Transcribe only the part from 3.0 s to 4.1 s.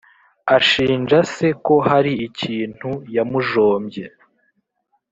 yamujombye.